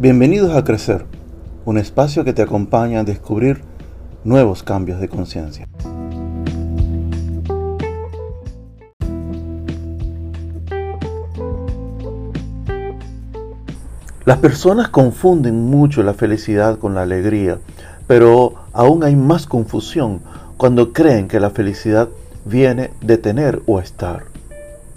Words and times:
Bienvenidos 0.00 0.54
a 0.54 0.62
Crecer, 0.62 1.06
un 1.64 1.76
espacio 1.76 2.22
que 2.22 2.32
te 2.32 2.40
acompaña 2.40 3.00
a 3.00 3.02
descubrir 3.02 3.62
nuevos 4.22 4.62
cambios 4.62 5.00
de 5.00 5.08
conciencia. 5.08 5.66
Las 14.24 14.38
personas 14.38 14.88
confunden 14.90 15.64
mucho 15.64 16.04
la 16.04 16.14
felicidad 16.14 16.78
con 16.78 16.94
la 16.94 17.02
alegría, 17.02 17.58
pero 18.06 18.54
aún 18.72 19.02
hay 19.02 19.16
más 19.16 19.48
confusión 19.48 20.20
cuando 20.56 20.92
creen 20.92 21.26
que 21.26 21.40
la 21.40 21.50
felicidad 21.50 22.08
viene 22.44 22.90
de 23.00 23.18
tener 23.18 23.62
o 23.66 23.80
estar. 23.80 24.26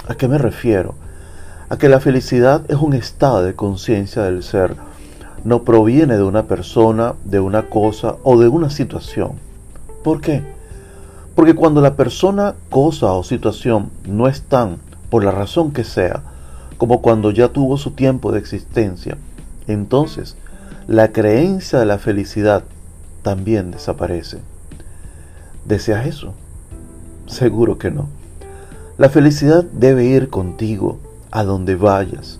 ¿A 0.08 0.14
qué 0.14 0.28
me 0.28 0.38
refiero? 0.38 0.94
A 1.70 1.80
que 1.80 1.90
la 1.90 2.00
felicidad 2.00 2.70
es 2.70 2.78
un 2.78 2.94
estado 2.94 3.44
de 3.44 3.56
conciencia 3.56 4.22
del 4.22 4.44
ser 4.44 4.76
no 5.44 5.64
proviene 5.64 6.18
de 6.18 6.24
una 6.24 6.44
persona, 6.44 7.16
de 7.26 7.40
una 7.40 7.64
cosa 7.64 8.18
o 8.24 8.40
de 8.40 8.48
una 8.48 8.70
situación. 8.70 9.34
¿Por 10.04 10.22
qué? 10.22 10.44
Porque 11.36 11.56
cuando 11.56 11.82
la 11.82 11.96
persona, 11.96 12.56
cosa 12.70 13.14
o 13.14 13.24
situación 13.24 13.90
no 14.06 14.28
están, 14.28 14.78
por 15.10 15.24
la 15.24 15.32
razón 15.32 15.72
que 15.72 15.84
sea, 15.84 16.24
como 16.78 17.02
cuando 17.02 17.32
ya 17.32 17.50
tuvo 17.50 17.78
su 17.78 17.92
tiempo 17.92 18.32
de 18.32 18.40
existencia, 18.40 19.18
entonces 19.68 20.36
la 20.88 21.12
creencia 21.12 21.80
de 21.80 21.86
la 21.86 21.98
felicidad 21.98 22.64
también 23.22 23.72
desaparece. 23.72 24.40
¿Deseas 25.66 26.08
eso? 26.08 26.34
Seguro 27.28 27.78
que 27.78 27.92
no. 27.92 28.08
La 28.98 29.10
felicidad 29.10 29.64
debe 29.64 30.06
ir 30.06 30.30
contigo 30.30 31.00
a 31.32 31.44
donde 31.44 31.76
vayas, 31.76 32.40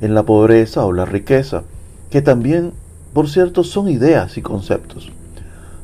en 0.00 0.14
la 0.14 0.24
pobreza 0.24 0.84
o 0.84 0.92
la 0.92 1.04
riqueza, 1.04 1.62
que 2.14 2.22
también, 2.22 2.72
por 3.12 3.28
cierto, 3.28 3.64
son 3.64 3.88
ideas 3.88 4.38
y 4.38 4.40
conceptos. 4.40 5.10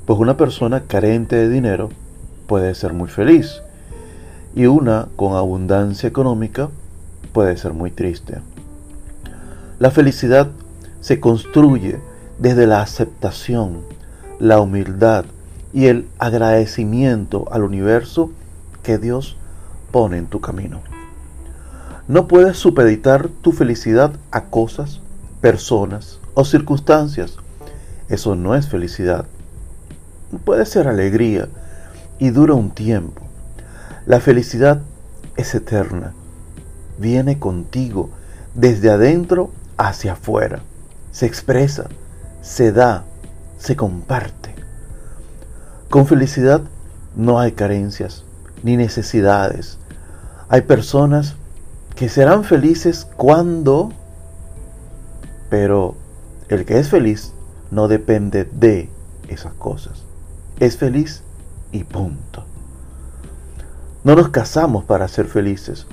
Pues 0.07 0.17
una 0.21 0.37
persona 0.37 0.85
carente 0.85 1.35
de 1.35 1.49
dinero 1.49 1.89
puede 2.47 2.73
ser 2.77 2.93
muy 2.93 3.09
feliz 3.09 3.63
y 4.55 4.67
una 4.67 5.09
con 5.17 5.35
abundancia 5.35 6.09
económica 6.09 6.69
puede 7.33 7.57
ser 7.57 7.73
muy 7.73 7.91
triste. 7.91 8.39
La 9.81 9.91
felicidad 9.91 10.53
se 11.01 11.19
construye 11.19 11.99
desde 12.39 12.69
la 12.69 12.81
aceptación, 12.81 13.81
la 14.39 14.61
humildad 14.61 15.25
y 15.73 15.87
el 15.87 16.07
agradecimiento 16.21 17.47
al 17.51 17.65
universo 17.65 18.31
que 18.85 18.99
Dios 18.99 19.37
pone 19.91 20.19
en 20.19 20.27
tu 20.29 20.41
camino. 20.41 20.81
No 22.07 22.29
puedes 22.29 22.57
supeditar 22.57 23.31
tu 23.43 23.51
felicidad 23.51 24.13
a 24.31 24.45
cosas, 24.45 25.01
personas 25.41 26.20
o 26.35 26.45
circunstancias. 26.45 27.37
Eso 28.09 28.35
no 28.35 28.55
es 28.55 28.69
felicidad. 28.69 29.27
Puede 30.45 30.67
ser 30.67 30.89
alegría 30.89 31.49
y 32.19 32.31
dura 32.31 32.55
un 32.55 32.71
tiempo. 32.71 33.23
La 34.07 34.21
felicidad 34.21 34.83
es 35.37 35.55
eterna. 35.55 36.13
Viene 36.99 37.39
contigo 37.39 38.11
desde 38.55 38.91
adentro 38.91 39.51
hacia 39.77 40.13
afuera. 40.13 40.61
Se 41.13 41.27
expresa, 41.27 41.89
se 42.43 42.73
da, 42.73 43.05
se 43.59 43.77
comparte. 43.77 44.55
Con 45.89 46.07
felicidad 46.07 46.63
no 47.17 47.41
hay 47.41 47.53
carencias 47.53 48.25
ni 48.63 48.77
necesidades. 48.77 49.79
Hay 50.49 50.63
personas 50.63 51.35
que 51.97 52.09
serán 52.09 52.45
felices 52.45 53.07
cuando, 53.17 53.93
pero 55.49 55.97
el 56.51 56.65
que 56.65 56.79
es 56.81 56.89
feliz 56.89 57.33
no 57.71 57.87
depende 57.87 58.45
de 58.45 58.89
esas 59.29 59.53
cosas. 59.55 60.03
Es 60.59 60.77
feliz 60.77 61.23
y 61.71 61.85
punto. 61.85 62.45
No 64.03 64.17
nos 64.17 64.31
casamos 64.31 64.85
para 64.85 65.07
ser 65.07 65.27
felices. 65.27 65.87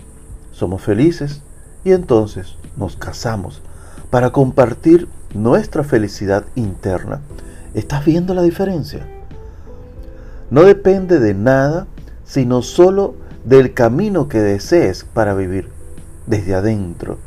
Somos 0.52 0.82
felices 0.82 1.44
y 1.84 1.92
entonces 1.92 2.56
nos 2.76 2.96
casamos 2.98 3.62
para 4.10 4.32
compartir 4.32 5.08
nuestra 5.36 5.84
felicidad 5.84 6.44
interna. 6.56 7.22
¿Estás 7.76 8.04
viendo 8.04 8.34
la 8.34 8.42
diferencia? 8.42 9.08
No 10.50 10.64
depende 10.64 11.20
de 11.20 11.36
nada, 11.36 11.86
sino 12.26 12.64
solo 12.64 13.14
del 13.46 13.76
camino 13.76 14.28
que 14.28 14.40
desees 14.40 15.04
para 15.04 15.36
vivir 15.36 15.70
desde 16.26 16.56
adentro. 16.56 17.20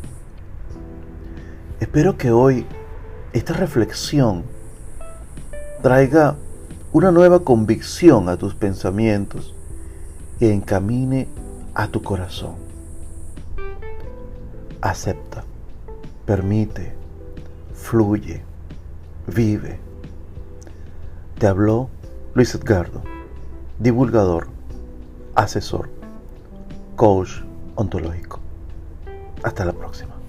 Espero 1.79 2.19
que 2.19 2.33
hoy 2.33 2.67
esta 3.33 3.53
reflexión 3.53 4.43
traiga 5.83 6.37
una 6.93 7.13
nueva 7.13 7.45
convicción 7.45 8.29
a 8.29 8.37
tus 8.37 8.55
pensamientos 8.55 9.55
y 10.41 10.49
encamine 10.49 11.29
a 11.75 11.87
tu 11.89 12.03
corazón. 12.03 12.57
Acepta, 14.81 15.45
permite, 16.27 16.93
fluye, 17.75 18.43
vive. 19.29 19.79
Te 21.39 21.47
habló 21.47 21.89
Luis 22.35 22.55
Edgardo, 22.55 23.03
divulgador, 23.79 24.49
asesor, 25.37 25.89
coach 26.97 27.43
ontológico. 27.77 28.41
Hasta 29.43 29.65
la 29.65 29.73
próxima. 29.73 30.20